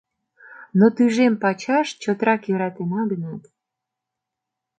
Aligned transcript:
Но 0.77 0.85
тӱжем 0.95 1.33
пачаш 1.41 1.87
чотрак 2.01 2.41
йӧратена 2.49 3.01
гынат... 3.11 3.43